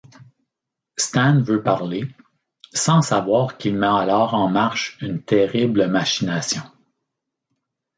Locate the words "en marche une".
4.33-5.21